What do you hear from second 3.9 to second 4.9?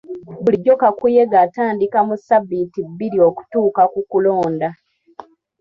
ku kulonda.